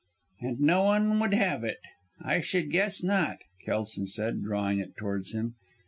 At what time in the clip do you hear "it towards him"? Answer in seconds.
4.79-5.53